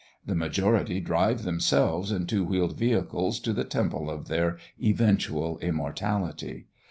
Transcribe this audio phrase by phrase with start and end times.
[0.25, 6.65] The majority drive themselves in two wheeled vehicles to the temple of their eventual immortality.